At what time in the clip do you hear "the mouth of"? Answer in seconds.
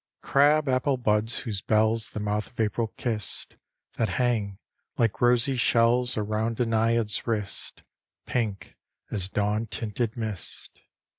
2.09-2.59